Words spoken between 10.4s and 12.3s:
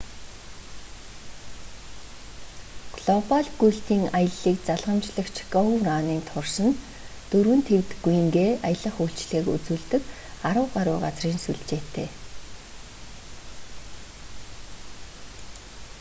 арав гаруй газрын сүлжээтэй